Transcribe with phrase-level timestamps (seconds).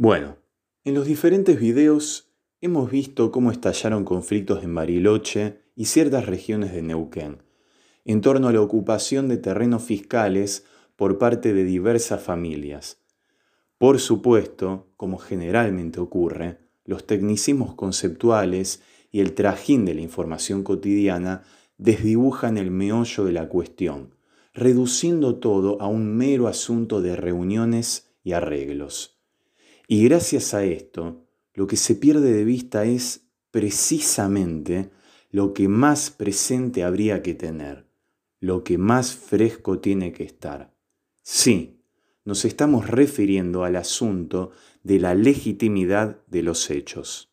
[0.00, 0.36] Bueno,
[0.84, 6.82] en los diferentes videos hemos visto cómo estallaron conflictos en Bariloche y ciertas regiones de
[6.82, 7.42] Neuquén,
[8.04, 10.64] en torno a la ocupación de terrenos fiscales
[10.94, 13.02] por parte de diversas familias.
[13.76, 21.42] Por supuesto, como generalmente ocurre, los tecnicismos conceptuales y el trajín de la información cotidiana
[21.76, 24.14] desdibujan el meollo de la cuestión,
[24.54, 29.17] reduciendo todo a un mero asunto de reuniones y arreglos.
[29.90, 31.24] Y gracias a esto,
[31.54, 34.90] lo que se pierde de vista es precisamente
[35.30, 37.88] lo que más presente habría que tener,
[38.38, 40.76] lo que más fresco tiene que estar.
[41.22, 41.80] Sí,
[42.26, 44.50] nos estamos refiriendo al asunto
[44.82, 47.32] de la legitimidad de los hechos.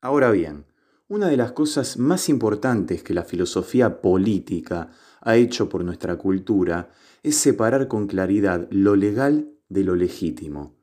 [0.00, 0.66] Ahora bien,
[1.08, 6.92] una de las cosas más importantes que la filosofía política ha hecho por nuestra cultura
[7.24, 10.79] es separar con claridad lo legal de lo legítimo.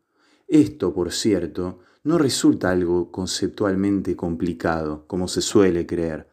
[0.47, 6.29] Esto, por cierto, no resulta algo conceptualmente complicado, como se suele creer.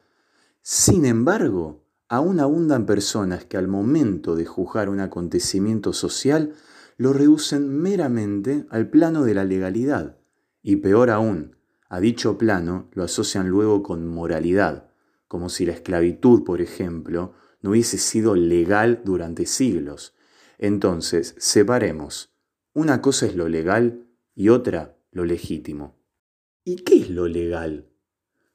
[0.62, 6.54] Sin embargo, aún abundan personas que al momento de juzgar un acontecimiento social
[6.96, 10.16] lo reducen meramente al plano de la legalidad,
[10.62, 11.56] y peor aún,
[11.88, 14.90] a dicho plano lo asocian luego con moralidad,
[15.26, 20.14] como si la esclavitud, por ejemplo, no hubiese sido legal durante siglos.
[20.58, 22.33] Entonces, separemos.
[22.76, 25.94] Una cosa es lo legal y otra lo legítimo.
[26.64, 27.86] ¿Y qué es lo legal?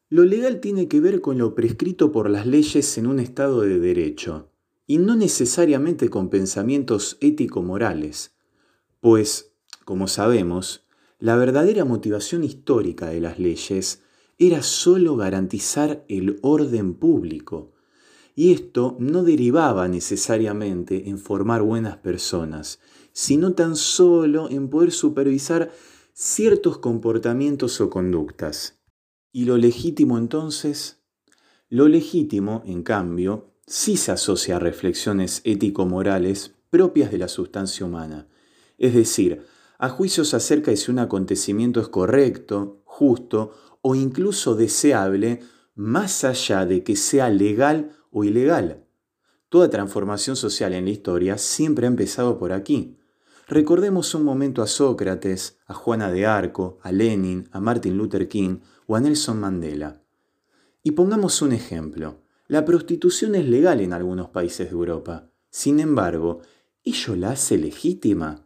[0.10, 3.80] Lo legal tiene que ver con lo prescrito por las leyes en un estado de
[3.80, 4.52] derecho,
[4.86, 8.36] y no necesariamente con pensamientos ético-morales,
[9.00, 9.54] pues,
[9.86, 10.86] como sabemos,
[11.18, 14.02] la verdadera motivación histórica de las leyes
[14.38, 17.72] era sólo garantizar el orden público,
[18.36, 22.80] y esto no derivaba necesariamente en formar buenas personas,
[23.14, 25.72] sino tan solo en poder supervisar
[26.14, 28.80] ciertos comportamientos o conductas.
[29.32, 31.02] ¿Y lo legítimo entonces?
[31.70, 38.28] Lo legítimo, en cambio, sí se asocia a reflexiones ético-morales propias de la sustancia humana,
[38.78, 39.46] es decir,
[39.78, 45.40] a juicios acerca de si un acontecimiento es correcto, justo o incluso deseable,
[45.76, 48.86] más allá de que sea legal o ilegal.
[49.48, 52.99] Toda transformación social en la historia siempre ha empezado por aquí.
[53.50, 58.60] Recordemos un momento a Sócrates, a Juana de Arco, a Lenin, a Martin Luther King
[58.86, 60.04] o a Nelson Mandela.
[60.84, 62.22] Y pongamos un ejemplo.
[62.48, 65.32] La prostitución es legal en algunos países de Europa.
[65.50, 66.42] Sin embargo,
[66.84, 68.46] ¿ello la hace legítima?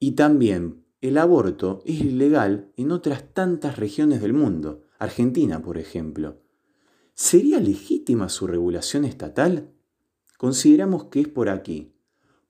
[0.00, 6.42] Y también el aborto es ilegal en otras tantas regiones del mundo, Argentina por ejemplo.
[7.14, 9.70] ¿Sería legítima su regulación estatal?
[10.38, 11.94] Consideramos que es por aquí,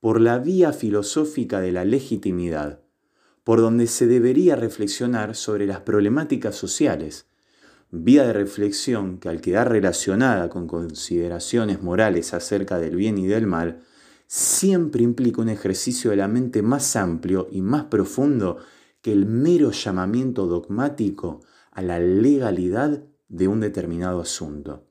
[0.00, 2.80] por la vía filosófica de la legitimidad,
[3.44, 7.26] por donde se debería reflexionar sobre las problemáticas sociales,
[7.90, 13.46] vía de reflexión que al quedar relacionada con consideraciones morales acerca del bien y del
[13.46, 13.82] mal,
[14.26, 18.58] siempre implica un ejercicio de la mente más amplio y más profundo
[19.00, 21.40] que el mero llamamiento dogmático
[21.72, 24.86] a la legalidad de un determinado asunto.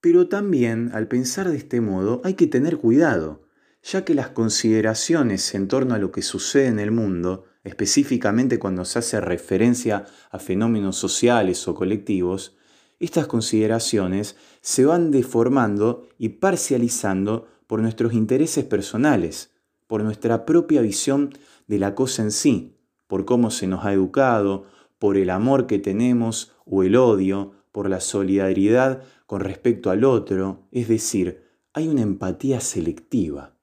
[0.00, 3.42] Pero también, al pensar de este modo, hay que tener cuidado,
[3.90, 8.84] ya que las consideraciones en torno a lo que sucede en el mundo, específicamente cuando
[8.84, 12.54] se hace referencia a fenómenos sociales o colectivos,
[13.00, 19.52] estas consideraciones se van deformando y parcializando por nuestros intereses personales,
[19.86, 21.30] por nuestra propia visión
[21.66, 24.66] de la cosa en sí, por cómo se nos ha educado,
[24.98, 30.66] por el amor que tenemos o el odio, por la solidaridad con respecto al otro,
[30.72, 33.57] es decir, hay una empatía selectiva.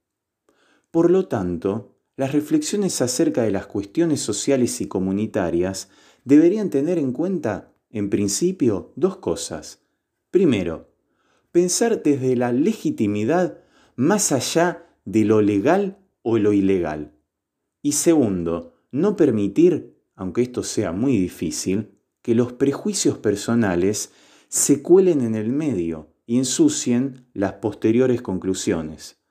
[0.95, 5.89] Por lo tanto, las reflexiones acerca de las cuestiones sociales y comunitarias
[6.23, 9.81] deberían tener en cuenta, en principio, dos cosas.
[10.31, 10.87] Primero,
[11.51, 13.59] pensar desde la legitimidad
[13.97, 17.11] más allá de lo legal o lo ilegal.
[17.81, 21.89] Y segundo, no permitir, aunque esto sea muy difícil,
[22.21, 24.13] que los prejuicios personales
[24.47, 29.24] se cuelen en el medio y ensucien las posteriores conclusiones.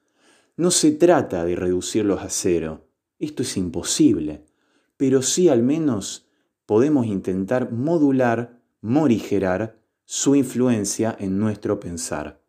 [0.57, 2.87] No se trata de reducirlos a cero,
[3.19, 4.45] esto es imposible,
[4.97, 6.29] pero sí al menos
[6.65, 12.41] podemos intentar modular, morigerar su influencia en nuestro pensar.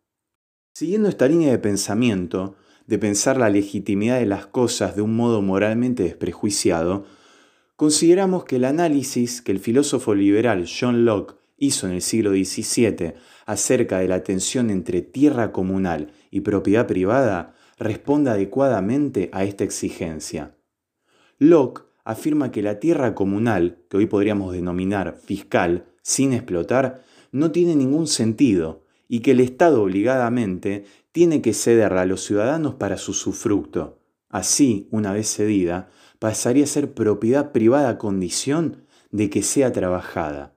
[0.72, 2.54] Siguiendo esta línea de pensamiento,
[2.86, 7.06] de pensar la legitimidad de las cosas de un modo moralmente desprejuiciado,
[7.74, 13.14] consideramos que el análisis que el filósofo liberal John Locke hizo en el siglo XVII
[13.46, 20.56] acerca de la tensión entre tierra comunal y propiedad privada responde adecuadamente a esta exigencia.
[21.38, 27.02] Locke afirma que la tierra comunal, que hoy podríamos denominar fiscal, sin explotar,
[27.32, 32.74] no tiene ningún sentido y que el Estado obligadamente tiene que cederla a los ciudadanos
[32.74, 33.98] para su sufructo.
[34.28, 40.55] Así, una vez cedida, pasaría a ser propiedad privada a condición de que sea trabajada.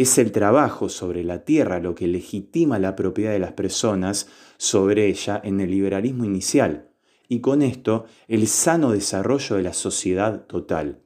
[0.00, 5.08] Es el trabajo sobre la tierra lo que legitima la propiedad de las personas sobre
[5.08, 6.88] ella en el liberalismo inicial,
[7.28, 11.02] y con esto el sano desarrollo de la sociedad total.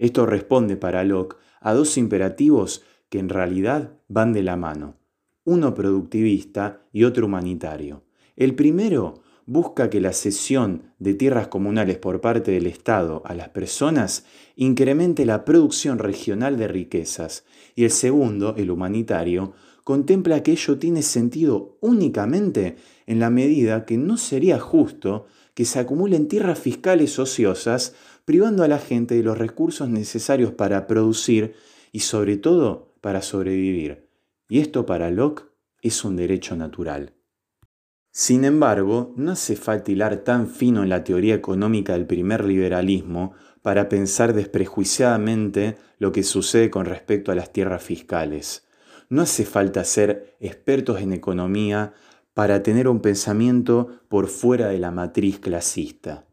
[0.00, 4.96] Esto responde para Locke a dos imperativos que en realidad van de la mano,
[5.44, 8.02] uno productivista y otro humanitario.
[8.34, 13.48] El primero busca que la cesión de tierras comunales por parte del Estado a las
[13.50, 14.24] personas
[14.56, 17.44] incremente la producción regional de riquezas
[17.76, 19.54] y el segundo, el humanitario,
[19.84, 22.76] contempla que ello tiene sentido únicamente
[23.06, 27.94] en la medida que no sería justo que se acumulen tierras fiscales ociosas
[28.24, 31.54] privando a la gente de los recursos necesarios para producir
[31.92, 34.08] y sobre todo para sobrevivir.
[34.48, 35.44] Y esto para Locke
[35.80, 37.15] es un derecho natural.
[38.18, 43.34] Sin embargo, no hace falta hilar tan fino en la teoría económica del primer liberalismo
[43.60, 48.64] para pensar desprejuiciadamente lo que sucede con respecto a las tierras fiscales.
[49.10, 51.92] No hace falta ser expertos en economía
[52.32, 56.24] para tener un pensamiento por fuera de la matriz clasista.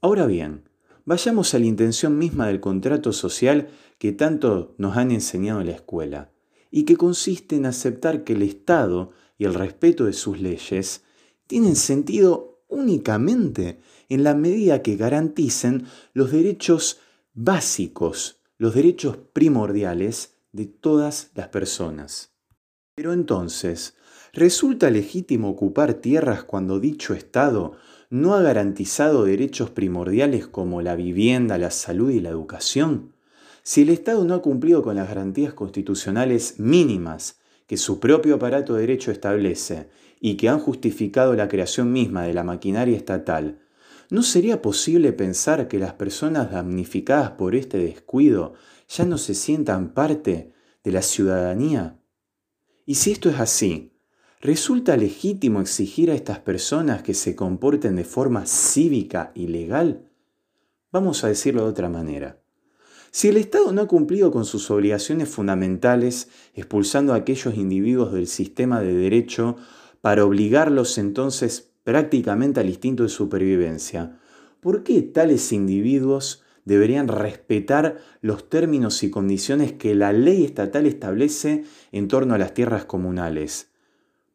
[0.00, 0.68] Ahora bien,
[1.06, 3.66] vayamos a la intención misma del contrato social
[3.98, 6.30] que tanto nos han enseñado en la escuela,
[6.70, 11.02] y que consiste en aceptar que el Estado y el respeto de sus leyes
[11.46, 17.00] tienen sentido únicamente en la medida que garanticen los derechos
[17.34, 22.32] básicos, los derechos primordiales de todas las personas.
[22.94, 23.94] Pero entonces,
[24.32, 27.76] ¿resulta legítimo ocupar tierras cuando dicho Estado
[28.08, 33.12] no ha garantizado derechos primordiales como la vivienda, la salud y la educación?
[33.62, 38.74] Si el Estado no ha cumplido con las garantías constitucionales mínimas que su propio aparato
[38.74, 39.88] de derecho establece
[40.20, 43.60] y que han justificado la creación misma de la maquinaria estatal,
[44.10, 48.54] ¿no sería posible pensar que las personas damnificadas por este descuido
[48.88, 50.52] ya no se sientan parte
[50.84, 51.98] de la ciudadanía?
[52.84, 53.92] Y si esto es así,
[54.40, 60.08] ¿resulta legítimo exigir a estas personas que se comporten de forma cívica y legal?
[60.92, 62.40] Vamos a decirlo de otra manera.
[63.16, 68.26] Si el Estado no ha cumplido con sus obligaciones fundamentales, expulsando a aquellos individuos del
[68.26, 69.56] sistema de derecho
[70.02, 74.18] para obligarlos entonces prácticamente al instinto de supervivencia,
[74.60, 81.64] ¿por qué tales individuos deberían respetar los términos y condiciones que la ley estatal establece
[81.92, 83.70] en torno a las tierras comunales?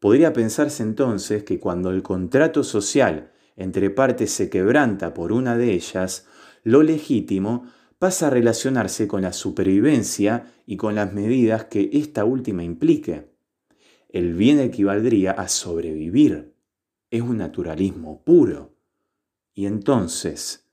[0.00, 5.72] Podría pensarse entonces que cuando el contrato social entre partes se quebranta por una de
[5.72, 6.26] ellas,
[6.64, 7.64] lo legítimo
[8.02, 13.30] pasa a relacionarse con la supervivencia y con las medidas que esta última implique.
[14.08, 16.52] El bien equivaldría a sobrevivir.
[17.12, 18.74] Es un naturalismo puro.
[19.54, 20.68] Y entonces,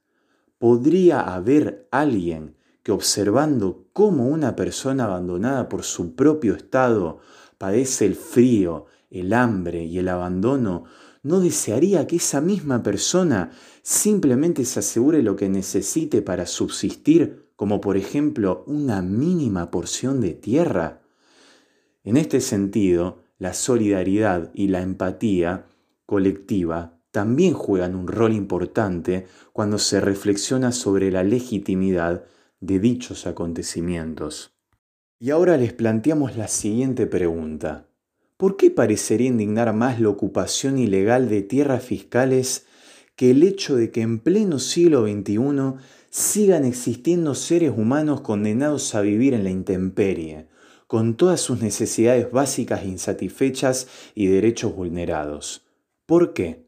[0.57, 7.19] ¿podría haber alguien que observando cómo una persona abandonada por su propio estado
[7.59, 10.85] padece el frío, el hambre y el abandono,
[11.23, 13.51] no desearía que esa misma persona
[13.81, 20.33] simplemente se asegure lo que necesite para subsistir, como por ejemplo una mínima porción de
[20.33, 21.01] tierra?
[22.03, 25.65] En este sentido, la solidaridad y la empatía
[26.05, 32.25] colectiva también juegan un rol importante cuando se reflexiona sobre la legitimidad
[32.59, 34.53] de dichos acontecimientos.
[35.19, 37.88] Y ahora les planteamos la siguiente pregunta.
[38.39, 42.67] ¿Por qué parecería indignar más la ocupación ilegal de tierras fiscales
[43.17, 45.73] que el hecho de que en pleno siglo XXI
[46.09, 50.47] sigan existiendo seres humanos condenados a vivir en la intemperie,
[50.87, 55.65] con todas sus necesidades básicas insatisfechas y derechos vulnerados?
[56.05, 56.65] ¿Por qué?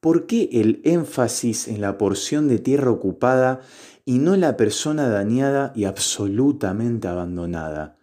[0.00, 3.62] ¿Por qué el énfasis en la porción de tierra ocupada
[4.04, 7.99] y no en la persona dañada y absolutamente abandonada?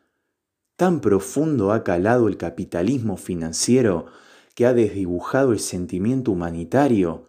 [0.78, 4.06] Tan profundo ha calado el capitalismo financiero
[4.54, 7.26] que ha desdibujado el sentimiento humanitario.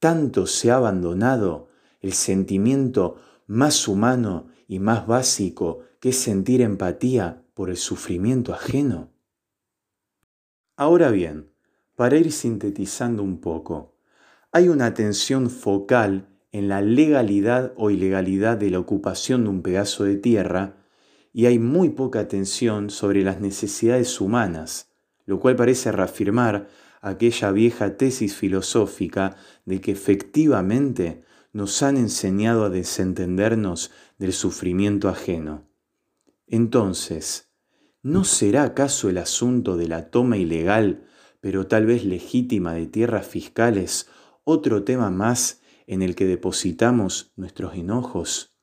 [0.00, 1.68] Tanto se ha abandonado
[2.00, 9.10] el sentimiento más humano y más básico que es sentir empatía por el sufrimiento ajeno.
[10.76, 11.52] Ahora bien,
[11.94, 13.94] para ir sintetizando un poco,
[14.50, 20.02] hay una atención focal en la legalidad o ilegalidad de la ocupación de un pedazo
[20.02, 20.78] de tierra
[21.32, 24.90] y hay muy poca atención sobre las necesidades humanas,
[25.26, 26.68] lo cual parece reafirmar
[27.00, 35.68] aquella vieja tesis filosófica de que efectivamente nos han enseñado a desentendernos del sufrimiento ajeno.
[36.46, 37.50] Entonces,
[38.02, 41.06] ¿no será acaso el asunto de la toma ilegal,
[41.40, 44.08] pero tal vez legítima de tierras fiscales,
[44.44, 48.57] otro tema más en el que depositamos nuestros enojos?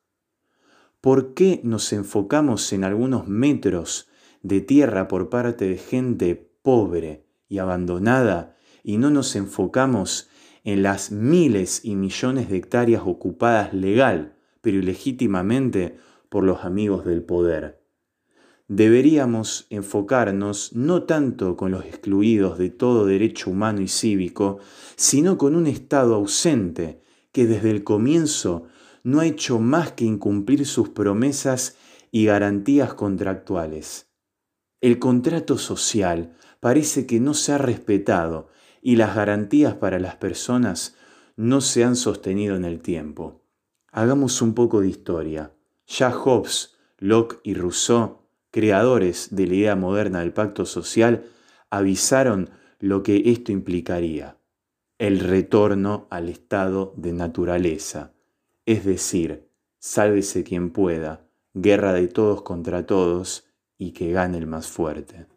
[1.05, 4.07] ¿Por qué nos enfocamos en algunos metros
[4.41, 10.29] de tierra por parte de gente pobre y abandonada y no nos enfocamos
[10.63, 15.95] en las miles y millones de hectáreas ocupadas legal, pero ilegítimamente
[16.27, 17.83] por los amigos del poder?
[18.67, 24.57] Deberíamos enfocarnos no tanto con los excluidos de todo derecho humano y cívico,
[24.95, 28.65] sino con un Estado ausente que desde el comienzo
[29.05, 31.77] no ha hecho más que incumplir sus promesas
[32.09, 34.09] y garantías contractuales.
[34.81, 38.49] El contrato social parece que no se ha respetado
[38.81, 40.95] y las garantías para las personas
[41.35, 43.43] no se han sostenido en el tiempo.
[43.91, 45.53] Hagamos un poco de historia.
[45.85, 51.25] Ya Hobbes, Locke y Rousseau, creadores de la idea moderna del pacto social,
[51.69, 54.39] avisaron lo que esto implicaría
[54.97, 58.14] el retorno al estado de naturaleza,
[58.65, 64.67] es decir, sálvese quien pueda, guerra de todos contra todos y que gane el más
[64.67, 65.27] fuerte.